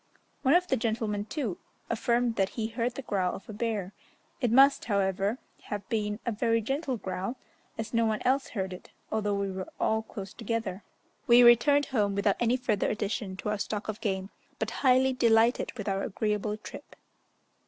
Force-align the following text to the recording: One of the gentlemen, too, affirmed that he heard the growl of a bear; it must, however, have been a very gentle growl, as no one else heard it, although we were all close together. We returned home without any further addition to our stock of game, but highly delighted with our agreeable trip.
One 0.41 0.55
of 0.55 0.65
the 0.65 0.77
gentlemen, 0.77 1.25
too, 1.25 1.59
affirmed 1.87 2.35
that 2.35 2.49
he 2.57 2.65
heard 2.69 2.95
the 2.95 3.03
growl 3.03 3.35
of 3.35 3.47
a 3.47 3.53
bear; 3.53 3.93
it 4.41 4.51
must, 4.51 4.85
however, 4.85 5.37
have 5.65 5.87
been 5.89 6.17
a 6.25 6.31
very 6.31 6.59
gentle 6.59 6.97
growl, 6.97 7.35
as 7.77 7.93
no 7.93 8.03
one 8.07 8.19
else 8.25 8.47
heard 8.47 8.73
it, 8.73 8.89
although 9.11 9.35
we 9.35 9.51
were 9.51 9.67
all 9.79 10.01
close 10.01 10.33
together. 10.33 10.81
We 11.27 11.43
returned 11.43 11.85
home 11.85 12.15
without 12.15 12.37
any 12.39 12.57
further 12.57 12.89
addition 12.89 13.37
to 13.37 13.49
our 13.49 13.59
stock 13.59 13.87
of 13.89 14.01
game, 14.01 14.31
but 14.57 14.71
highly 14.81 15.13
delighted 15.13 15.71
with 15.77 15.87
our 15.87 16.01
agreeable 16.01 16.57
trip. 16.57 16.95